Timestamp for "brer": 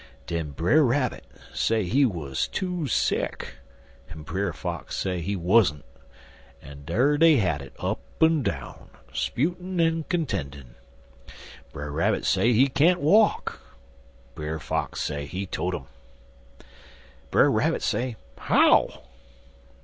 0.49-0.81, 4.23-4.51, 11.71-11.91, 14.33-14.57, 17.29-17.51